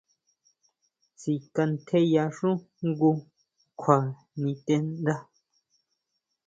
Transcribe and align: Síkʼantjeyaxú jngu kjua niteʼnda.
Síkʼantjeyaxú 1.19 2.51
jngu 2.85 3.11
kjua 3.79 3.97
niteʼnda. 4.41 5.15